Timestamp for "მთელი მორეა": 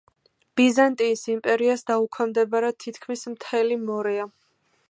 3.37-4.31